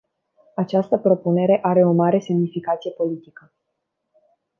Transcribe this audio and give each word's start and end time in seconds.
Această 0.55 0.97
propunere 0.97 1.59
are 1.61 1.83
o 1.85 1.93
mare 1.93 2.19
semnificație 2.19 2.91
politică. 2.91 3.51